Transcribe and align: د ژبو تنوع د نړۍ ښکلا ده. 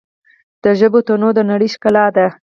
د 0.63 0.65
ژبو 0.79 0.99
تنوع 1.07 1.31
د 1.35 1.39
نړۍ 1.51 1.69
ښکلا 1.73 2.05
ده. 2.15 2.27